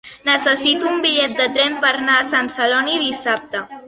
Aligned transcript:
Necessito 0.27 0.87
un 0.91 0.95
bitllet 1.03 1.35
de 1.41 1.45
tren 1.57 1.75
per 1.83 1.91
anar 1.99 2.15
a 2.21 2.23
Sant 2.31 2.49
Celoni 2.55 2.97
dissabte. 3.05 3.63